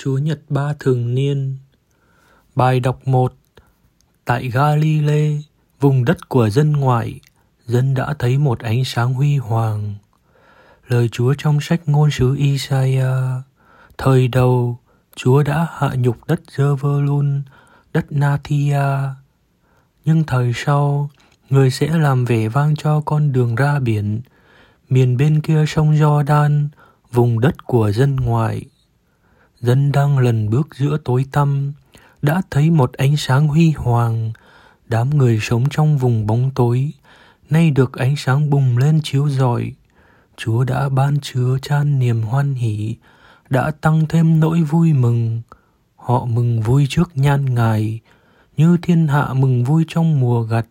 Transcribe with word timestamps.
Chúa 0.00 0.18
Nhật 0.18 0.40
Ba 0.48 0.72
Thường 0.80 1.14
Niên 1.14 1.56
Bài 2.54 2.80
đọc 2.80 3.08
1 3.08 3.34
Tại 4.24 4.48
Galilee, 4.48 5.36
vùng 5.80 6.04
đất 6.04 6.28
của 6.28 6.48
dân 6.48 6.72
ngoại, 6.72 7.20
dân 7.66 7.94
đã 7.94 8.14
thấy 8.18 8.38
một 8.38 8.58
ánh 8.58 8.84
sáng 8.84 9.14
huy 9.14 9.36
hoàng. 9.36 9.94
Lời 10.88 11.08
Chúa 11.12 11.34
trong 11.38 11.60
sách 11.60 11.80
ngôn 11.86 12.10
sứ 12.10 12.36
Isaiah 12.36 13.42
Thời 13.98 14.28
đầu, 14.28 14.78
Chúa 15.16 15.42
đã 15.42 15.66
hạ 15.70 15.90
nhục 15.94 16.26
đất 16.26 16.40
Zebulun, 16.56 17.40
đất 17.92 18.12
Nathia. 18.12 18.84
Nhưng 20.04 20.24
thời 20.24 20.52
sau, 20.54 21.10
người 21.50 21.70
sẽ 21.70 21.98
làm 21.98 22.24
vẻ 22.24 22.48
vang 22.48 22.76
cho 22.76 23.00
con 23.00 23.32
đường 23.32 23.54
ra 23.54 23.78
biển, 23.78 24.20
miền 24.88 25.16
bên 25.16 25.40
kia 25.40 25.64
sông 25.68 25.92
Jordan, 25.92 26.68
vùng 27.12 27.40
đất 27.40 27.66
của 27.66 27.92
dân 27.92 28.16
ngoại 28.16 28.64
dân 29.60 29.92
đang 29.92 30.18
lần 30.18 30.50
bước 30.50 30.68
giữa 30.76 30.98
tối 31.04 31.24
tăm, 31.32 31.72
đã 32.22 32.42
thấy 32.50 32.70
một 32.70 32.92
ánh 32.92 33.16
sáng 33.16 33.48
huy 33.48 33.70
hoàng. 33.70 34.32
Đám 34.88 35.18
người 35.18 35.38
sống 35.42 35.64
trong 35.70 35.98
vùng 35.98 36.26
bóng 36.26 36.50
tối, 36.54 36.92
nay 37.50 37.70
được 37.70 37.92
ánh 37.92 38.16
sáng 38.16 38.50
bùng 38.50 38.78
lên 38.78 39.00
chiếu 39.04 39.28
rọi. 39.28 39.72
Chúa 40.36 40.64
đã 40.64 40.88
ban 40.88 41.20
chứa 41.22 41.58
chan 41.62 41.98
niềm 41.98 42.22
hoan 42.22 42.54
hỷ, 42.54 42.96
đã 43.50 43.70
tăng 43.80 44.06
thêm 44.08 44.40
nỗi 44.40 44.62
vui 44.62 44.92
mừng. 44.92 45.42
Họ 45.96 46.24
mừng 46.24 46.60
vui 46.60 46.86
trước 46.88 47.10
nhan 47.14 47.54
ngài, 47.54 48.00
như 48.56 48.76
thiên 48.82 49.08
hạ 49.08 49.32
mừng 49.34 49.64
vui 49.64 49.84
trong 49.88 50.20
mùa 50.20 50.42
gặt, 50.42 50.66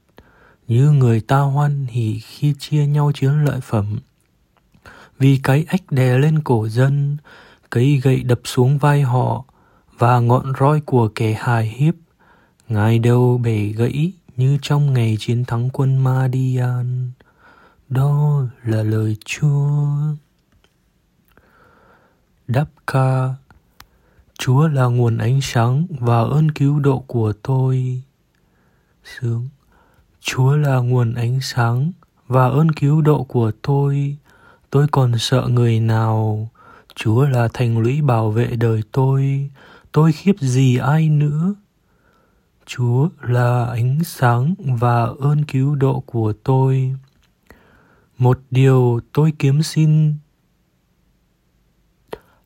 như 0.67 0.91
người 0.91 1.21
ta 1.21 1.39
hoan 1.39 1.85
hỷ 1.85 2.19
khi 2.19 2.53
chia 2.59 2.85
nhau 2.85 3.11
chiến 3.15 3.45
lợi 3.45 3.59
phẩm. 3.61 3.99
Vì 5.19 5.39
cái 5.43 5.65
ách 5.67 5.91
đè 5.91 6.17
lên 6.17 6.41
cổ 6.41 6.67
dân 6.67 7.17
cây 7.69 8.01
gậy 8.03 8.23
đập 8.23 8.39
xuống 8.43 8.77
vai 8.77 9.01
họ 9.01 9.43
và 9.97 10.19
ngọn 10.19 10.53
roi 10.59 10.81
của 10.81 11.07
kẻ 11.15 11.33
hài 11.33 11.67
hiếp 11.67 11.93
ngài 12.69 12.99
đâu 12.99 13.37
bể 13.43 13.73
gãy 13.77 14.13
như 14.37 14.57
trong 14.61 14.93
ngày 14.93 15.17
chiến 15.19 15.45
thắng 15.45 15.69
quân 15.73 15.97
Madian. 15.97 17.11
Đó 17.89 18.41
là 18.63 18.83
lời 18.83 19.17
Chúa. 19.25 19.87
Đáp 22.47 22.65
ca, 22.87 23.33
Chúa 24.39 24.67
là 24.67 24.85
nguồn 24.85 25.17
ánh 25.17 25.39
sáng 25.41 25.85
và 25.89 26.21
ơn 26.21 26.51
cứu 26.51 26.79
độ 26.79 26.99
của 27.07 27.33
tôi. 27.33 28.01
Sướng, 29.03 29.49
Chúa 30.21 30.55
là 30.55 30.77
nguồn 30.77 31.13
ánh 31.13 31.39
sáng 31.41 31.91
và 32.27 32.47
ơn 32.47 32.71
cứu 32.71 33.01
độ 33.01 33.23
của 33.23 33.51
tôi. 33.61 34.17
Tôi 34.69 34.87
còn 34.91 35.17
sợ 35.17 35.47
người 35.47 35.79
nào 35.79 36.49
Chúa 36.99 37.25
là 37.25 37.47
thành 37.53 37.77
lũy 37.77 38.01
bảo 38.01 38.31
vệ 38.31 38.55
đời 38.55 38.81
tôi, 38.91 39.49
tôi 39.91 40.11
khiếp 40.11 40.35
gì 40.39 40.77
ai 40.77 41.09
nữa. 41.09 41.53
Chúa 42.65 43.09
là 43.21 43.65
ánh 43.65 44.03
sáng 44.03 44.55
và 44.59 45.03
ơn 45.19 45.43
cứu 45.43 45.75
độ 45.75 46.03
của 46.05 46.33
tôi. 46.43 46.95
Một 48.17 48.39
điều 48.51 48.99
tôi 49.13 49.33
kiếm 49.39 49.63
xin 49.63 50.13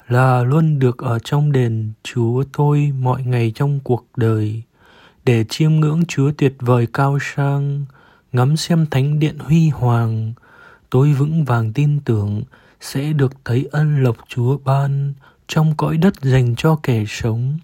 là 0.08 0.44
luôn 0.44 0.80
được 0.80 0.98
ở 0.98 1.20
trong 1.20 1.52
đền 1.52 1.92
Chúa 2.04 2.44
tôi 2.54 2.94
mọi 3.02 3.24
ngày 3.24 3.52
trong 3.56 3.80
cuộc 3.84 4.06
đời, 4.18 4.64
để 5.26 5.46
chiêm 5.50 5.72
ngưỡng 5.72 6.06
Chúa 6.08 6.32
tuyệt 6.38 6.56
vời 6.60 6.88
cao 6.94 7.18
sang, 7.22 7.86
ngắm 8.32 8.58
xem 8.58 8.86
thánh 8.92 9.20
điện 9.20 9.40
huy 9.40 9.70
hoàng. 9.70 10.34
Tôi 10.90 11.14
vững 11.14 11.46
vàng 11.46 11.74
tin 11.74 12.00
tưởng 12.06 12.44
sẽ 12.82 13.14
được 13.14 13.34
thấy 13.46 13.70
ân 13.72 14.04
lộc 14.04 14.18
Chúa 14.28 14.58
ban 14.58 15.14
trong 15.48 15.76
cõi 15.78 15.98
đất 15.98 16.14
dành 16.22 16.56
cho 16.56 16.80
kẻ 16.84 17.04
sống. 17.08 17.58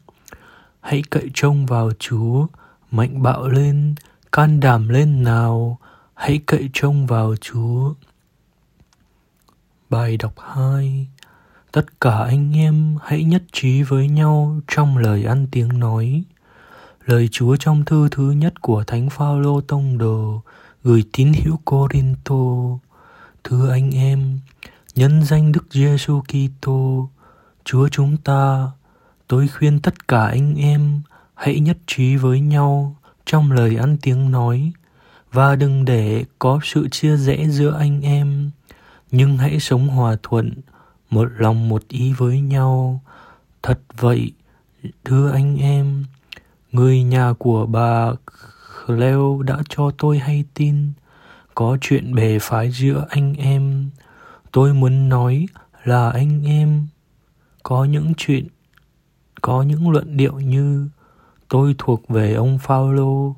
Hãy 0.81 1.03
cậy 1.09 1.29
trông 1.33 1.65
vào 1.65 1.91
Chúa, 1.99 2.47
mạnh 2.91 3.23
bạo 3.23 3.47
lên, 3.47 3.95
can 4.31 4.59
đảm 4.59 4.89
lên 4.89 5.23
nào, 5.23 5.79
hãy 6.13 6.39
cậy 6.45 6.69
trông 6.73 7.07
vào 7.07 7.35
Chúa. 7.35 7.93
Bài 9.89 10.17
đọc 10.17 10.33
2 10.37 11.07
Tất 11.71 12.01
cả 12.01 12.17
anh 12.27 12.57
em 12.57 12.97
hãy 13.03 13.23
nhất 13.23 13.43
trí 13.51 13.83
với 13.83 14.07
nhau 14.07 14.59
trong 14.67 14.97
lời 14.97 15.23
ăn 15.23 15.47
tiếng 15.51 15.79
nói. 15.79 16.23
Lời 17.05 17.29
Chúa 17.31 17.55
trong 17.55 17.85
thư 17.85 18.09
thứ 18.11 18.31
nhất 18.31 18.61
của 18.61 18.83
Thánh 18.83 19.09
Phaolô 19.09 19.61
tông 19.61 19.97
đồ 19.97 20.41
gửi 20.83 21.03
tín 21.13 21.31
hữu 21.43 21.57
Corinto. 21.65 22.35
Thưa 23.43 23.71
anh 23.71 23.91
em, 23.95 24.39
nhân 24.97 25.23
danh 25.23 25.51
Đức 25.51 25.65
Giêsu 25.71 26.21
Kitô, 26.21 27.09
Chúa 27.63 27.87
chúng 27.87 28.17
ta, 28.17 28.71
tôi 29.27 29.47
khuyên 29.47 29.79
tất 29.79 30.07
cả 30.07 30.27
anh 30.27 30.55
em 30.55 31.01
hãy 31.33 31.59
nhất 31.59 31.77
trí 31.87 32.15
với 32.15 32.39
nhau 32.39 32.95
trong 33.25 33.51
lời 33.51 33.75
ăn 33.75 33.97
tiếng 34.01 34.31
nói 34.31 34.71
và 35.31 35.55
đừng 35.55 35.85
để 35.85 36.25
có 36.39 36.59
sự 36.63 36.87
chia 36.89 37.17
rẽ 37.17 37.47
giữa 37.47 37.75
anh 37.79 38.01
em, 38.01 38.51
nhưng 39.11 39.37
hãy 39.37 39.59
sống 39.59 39.87
hòa 39.87 40.15
thuận, 40.23 40.53
một 41.09 41.29
lòng 41.37 41.69
một 41.69 41.83
ý 41.87 42.13
với 42.13 42.41
nhau. 42.41 43.01
Thật 43.63 43.79
vậy, 43.97 44.31
thưa 45.05 45.31
anh 45.31 45.57
em, 45.57 46.05
người 46.71 47.03
nhà 47.03 47.33
của 47.39 47.65
bà 47.65 48.11
Cleo 48.85 49.41
đã 49.41 49.57
cho 49.69 49.91
tôi 49.97 50.17
hay 50.19 50.43
tin 50.53 50.91
có 51.55 51.77
chuyện 51.81 52.15
bề 52.15 52.39
phái 52.41 52.71
giữa 52.71 53.05
anh 53.09 53.33
em 53.33 53.89
tôi 54.51 54.73
muốn 54.73 55.09
nói 55.09 55.45
là 55.83 56.09
anh 56.09 56.43
em 56.45 56.87
có 57.63 57.83
những 57.83 58.13
chuyện 58.17 58.47
có 59.41 59.61
những 59.61 59.89
luận 59.89 60.17
điệu 60.17 60.39
như 60.39 60.89
tôi 61.49 61.75
thuộc 61.77 62.07
về 62.09 62.33
ông 62.33 62.59
Phaolô, 62.59 63.35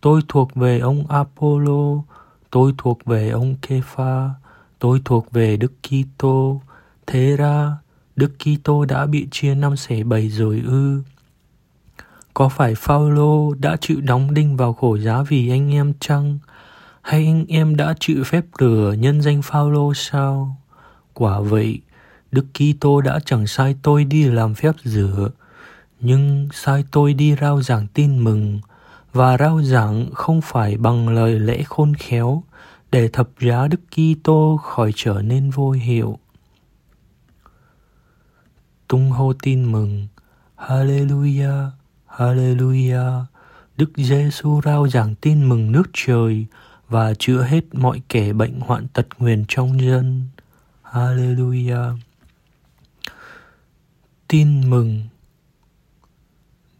tôi 0.00 0.20
thuộc 0.28 0.54
về 0.54 0.78
ông 0.78 1.06
Apollo, 1.06 2.02
tôi 2.50 2.74
thuộc 2.78 3.04
về 3.04 3.30
ông 3.30 3.56
Kepha, 3.62 4.30
tôi 4.78 5.02
thuộc 5.04 5.32
về 5.32 5.56
Đức 5.56 5.72
Kitô. 5.82 6.60
Thế 7.06 7.36
ra, 7.36 7.76
Đức 8.16 8.32
Kitô 8.38 8.84
đã 8.84 9.06
bị 9.06 9.28
chia 9.30 9.54
năm 9.54 9.76
xẻ 9.76 10.02
bảy 10.02 10.28
rồi 10.28 10.62
ư? 10.66 11.02
Có 12.34 12.48
phải 12.48 12.74
Phaolô 12.74 13.54
đã 13.54 13.76
chịu 13.80 14.00
đóng 14.00 14.34
đinh 14.34 14.56
vào 14.56 14.72
khổ 14.72 14.96
giá 14.96 15.22
vì 15.22 15.50
anh 15.50 15.74
em 15.74 15.92
chăng? 16.00 16.38
Hay 17.02 17.26
anh 17.26 17.44
em 17.48 17.76
đã 17.76 17.94
chịu 18.00 18.24
phép 18.24 18.44
rửa 18.58 18.94
nhân 18.98 19.22
danh 19.22 19.42
Phaolô 19.42 19.94
sao? 19.94 20.56
Quả 21.14 21.40
vậy, 21.40 21.80
Đức 22.32 22.46
Kitô 22.54 23.00
đã 23.00 23.20
chẳng 23.24 23.46
sai 23.46 23.76
tôi 23.82 24.04
đi 24.04 24.24
làm 24.24 24.54
phép 24.54 24.74
rửa, 24.84 25.30
nhưng 26.00 26.48
sai 26.52 26.84
tôi 26.92 27.14
đi 27.14 27.36
rao 27.40 27.62
giảng 27.62 27.86
tin 27.94 28.18
mừng 28.18 28.60
và 29.12 29.36
rao 29.38 29.62
giảng 29.62 30.10
không 30.14 30.40
phải 30.40 30.76
bằng 30.76 31.08
lời 31.08 31.38
lẽ 31.38 31.62
khôn 31.62 31.94
khéo 31.94 32.42
để 32.92 33.08
thập 33.08 33.28
giá 33.40 33.68
Đức 33.68 33.80
Kitô 33.90 34.56
khỏi 34.62 34.92
trở 34.96 35.22
nên 35.22 35.50
vô 35.50 35.70
hiệu. 35.70 36.18
Tung 38.88 39.10
hô 39.10 39.32
tin 39.32 39.72
mừng, 39.72 40.06
Hallelujah, 40.56 41.66
Hallelujah. 42.06 43.22
Đức 43.76 43.90
Giêsu 43.96 44.60
rao 44.64 44.88
giảng 44.88 45.14
tin 45.14 45.48
mừng 45.48 45.72
nước 45.72 45.90
trời 45.92 46.46
và 46.92 47.14
chữa 47.14 47.42
hết 47.42 47.64
mọi 47.72 48.02
kẻ 48.08 48.32
bệnh 48.32 48.60
hoạn 48.60 48.86
tật 48.88 49.06
nguyền 49.18 49.44
trong 49.48 49.80
dân. 49.80 50.28
Hallelujah. 50.82 51.96
Tin 54.28 54.70
mừng 54.70 55.02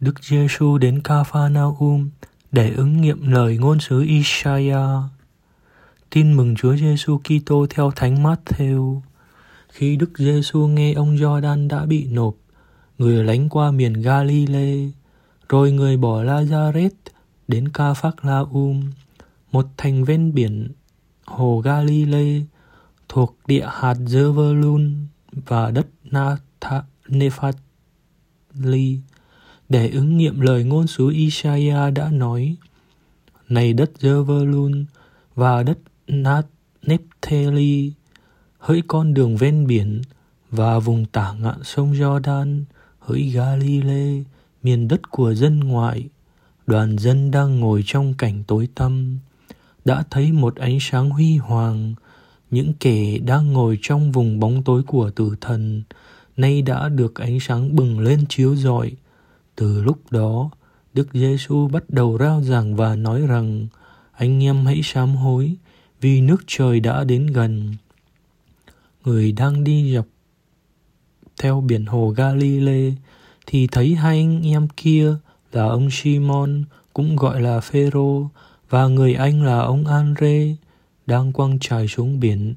Đức 0.01 0.25
Giêsu 0.25 0.79
đến 0.79 1.01
Capernaum 1.03 2.11
để 2.53 2.75
ứng 2.77 3.01
nghiệm 3.01 3.33
lời 3.33 3.59
ngôn 3.59 3.81
sứ 3.81 4.03
Isaiah. 4.03 5.03
Tin 6.11 6.33
mừng 6.33 6.57
Chúa 6.57 6.77
Giêsu 6.77 7.19
Kitô 7.19 7.67
theo 7.71 7.91
Thánh 7.91 8.23
Matthew. 8.25 9.01
Khi 9.69 9.97
Đức 9.97 10.11
Giêsu 10.19 10.67
nghe 10.67 10.93
ông 10.93 11.19
Giođan 11.19 11.69
đã 11.69 11.87
bị 11.87 12.07
nộp, 12.07 12.35
người 12.99 13.25
lánh 13.25 13.49
qua 13.49 13.71
miền 13.71 13.93
Galilee, 13.93 14.91
rồi 15.49 15.73
người 15.73 15.97
bỏ 15.97 16.23
Lazareth 16.23 16.91
đến 17.49 17.69
Ca 17.69 17.95
Phác 17.95 18.25
La 18.25 18.39
Um, 18.39 18.91
một 19.53 19.67
thành 19.77 20.05
ven 20.05 20.35
biển, 20.35 20.69
hồ 21.27 21.61
Galilee 21.65 22.41
thuộc 23.09 23.37
địa 23.47 23.67
hạt 23.73 23.95
Zebulun 23.95 24.95
và 25.33 25.71
đất 25.71 25.87
Nephtali 27.09 29.01
để 29.69 29.91
ứng 29.91 30.17
nghiệm 30.17 30.41
lời 30.41 30.65
ngôn 30.65 30.87
sứ 30.87 31.11
Isaiah 31.11 31.93
đã 31.95 32.11
nói, 32.11 32.57
này 33.49 33.73
đất 33.73 33.91
Zebulun 34.01 34.85
và 35.35 35.63
đất 35.63 35.79
Nephtali, 36.83 37.93
hỡi 38.59 38.83
con 38.89 39.15
đường 39.15 39.37
ven 39.37 39.67
biển 39.67 40.03
và 40.51 40.79
vùng 40.79 41.05
tả 41.05 41.33
ngạn 41.33 41.65
sông 41.65 41.93
Jordan, 41.93 42.63
hỡi 42.99 43.23
Galilee 43.23 44.23
miền 44.63 44.89
đất 44.89 45.11
của 45.11 45.35
dân 45.35 45.61
ngoại, 45.61 46.09
đoàn 46.67 46.99
dân 46.99 47.31
đang 47.31 47.61
ngồi 47.61 47.83
trong 47.87 48.15
cảnh 48.15 48.45
tối 48.47 48.69
tăm 48.75 49.19
đã 49.85 50.05
thấy 50.11 50.33
một 50.33 50.57
ánh 50.57 50.79
sáng 50.81 51.11
huy 51.11 51.37
hoàng 51.37 51.95
những 52.51 52.73
kẻ 52.81 53.19
đang 53.19 53.53
ngồi 53.53 53.79
trong 53.83 54.13
vùng 54.13 54.41
bóng 54.41 54.63
tối 54.63 54.83
của 54.83 55.11
tử 55.11 55.37
thần 55.41 55.83
nay 56.37 56.63
đã 56.63 56.89
được 56.89 57.15
ánh 57.15 57.41
sáng 57.41 57.77
bừng 57.77 58.01
lên 58.01 58.25
chiếu 58.29 58.57
rọi. 58.57 58.93
Từ 59.57 59.83
lúc 59.83 59.99
đó, 60.11 60.51
Đức 60.95 61.09
Giêsu 61.13 61.69
bắt 61.69 61.85
đầu 61.89 62.19
rao 62.21 62.43
giảng 62.43 62.77
và 62.77 62.97
nói 62.97 63.27
rằng 63.27 63.67
anh 64.13 64.45
em 64.45 64.67
hãy 64.67 64.81
sám 64.85 65.17
hối 65.17 65.57
vì 66.01 66.21
nước 66.21 66.45
trời 66.47 66.81
đã 66.81 67.05
đến 67.05 67.27
gần. 67.27 67.75
Người 69.05 69.33
đang 69.33 69.65
đi 69.65 69.95
dọc 69.95 70.07
theo 71.39 71.61
biển 71.61 71.87
hồ 71.87 72.09
Galile 72.09 72.93
thì 73.47 73.67
thấy 73.67 73.95
hai 73.95 74.19
anh 74.19 74.47
em 74.47 74.69
kia 74.77 75.15
là 75.53 75.65
ông 75.65 75.89
Simon 75.91 76.65
cũng 76.93 77.17
gọi 77.17 77.41
là 77.41 77.61
Phêrô 77.61 78.29
và 78.73 78.87
người 78.87 79.15
anh 79.15 79.43
là 79.43 79.59
ông 79.59 79.87
Andre 79.87 80.55
đang 81.07 81.33
quăng 81.33 81.59
trài 81.59 81.89
xuống 81.89 82.21
biển 82.21 82.55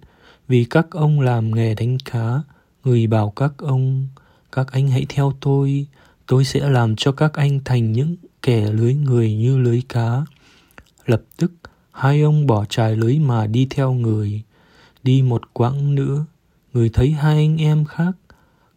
vì 0.47 0.65
các 0.65 0.87
ông 0.91 1.19
làm 1.19 1.55
nghề 1.55 1.75
đánh 1.75 1.97
cá. 2.05 2.41
Người 2.83 3.07
bảo 3.07 3.29
các 3.29 3.53
ông, 3.57 4.07
các 4.51 4.71
anh 4.71 4.87
hãy 4.87 5.05
theo 5.09 5.33
tôi, 5.41 5.87
tôi 6.27 6.45
sẽ 6.45 6.69
làm 6.69 6.95
cho 6.95 7.11
các 7.11 7.33
anh 7.33 7.59
thành 7.65 7.91
những 7.91 8.15
kẻ 8.41 8.71
lưới 8.71 8.93
người 8.93 9.35
như 9.35 9.57
lưới 9.57 9.81
cá. 9.89 10.25
Lập 11.05 11.21
tức, 11.37 11.51
hai 11.91 12.21
ông 12.21 12.47
bỏ 12.47 12.65
trài 12.65 12.95
lưới 12.95 13.19
mà 13.19 13.47
đi 13.47 13.67
theo 13.69 13.93
người. 13.93 14.43
Đi 15.03 15.21
một 15.21 15.41
quãng 15.53 15.95
nữa, 15.95 16.25
người 16.73 16.89
thấy 16.89 17.11
hai 17.11 17.35
anh 17.35 17.57
em 17.61 17.85
khác, 17.85 18.11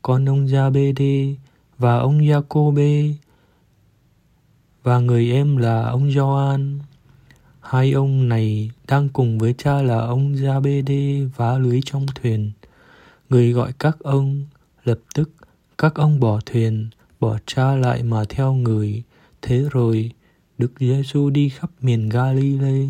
con 0.03 0.29
ông 0.29 0.49
Gia 0.49 0.71
Bê 0.71 0.93
Đê 0.93 1.35
và 1.79 1.99
ông 1.99 2.27
gia 2.27 2.41
cô 2.49 2.71
bê 2.71 3.15
và 4.83 4.99
người 4.99 5.33
em 5.33 5.57
là 5.57 5.83
ông 5.85 6.13
Gioan. 6.13 6.79
Hai 7.71 7.93
ông 7.93 8.29
này 8.29 8.71
đang 8.87 9.09
cùng 9.09 9.39
với 9.39 9.55
cha 9.59 9.83
là 9.83 9.99
ông 9.99 10.37
Gia-bê-đê 10.37 11.29
vá 11.37 11.59
lưới 11.59 11.81
trong 11.85 12.07
thuyền. 12.15 12.51
Người 13.29 13.53
gọi 13.53 13.73
các 13.79 13.97
ông, 14.01 14.47
lập 14.85 14.99
tức 15.15 15.31
các 15.79 15.95
ông 15.95 16.21
bỏ 16.21 16.41
thuyền, 16.47 16.89
bỏ 17.21 17.39
cha 17.47 17.77
lại 17.77 18.03
mà 18.03 18.25
theo 18.29 18.55
người. 18.55 19.03
Thế 19.43 19.65
rồi, 19.71 20.11
Đức 20.59 20.73
Giêsu 20.81 21.31
đi 21.31 21.49
khắp 21.49 21.71
miền 21.81 22.09
Galilee, 22.09 22.87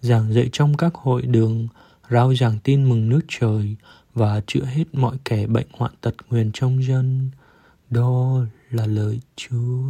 giảng 0.00 0.32
dạy 0.32 0.48
trong 0.52 0.76
các 0.76 0.94
hội 0.94 1.22
đường, 1.22 1.68
rao 2.10 2.34
giảng 2.34 2.58
tin 2.64 2.88
mừng 2.88 3.08
nước 3.08 3.20
trời 3.28 3.76
và 4.14 4.40
chữa 4.46 4.64
hết 4.64 4.84
mọi 4.92 5.16
kẻ 5.24 5.46
bệnh 5.46 5.68
hoạn 5.72 5.92
tật 6.00 6.14
nguyền 6.30 6.50
trong 6.52 6.84
dân. 6.84 7.30
Đó 7.90 8.40
là 8.70 8.86
lời 8.86 9.20
Chúa. 9.36 9.82